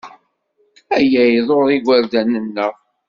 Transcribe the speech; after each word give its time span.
Aya 0.97 1.23
iḍurr 1.29 1.69
igerdan-nneɣ. 1.77 2.73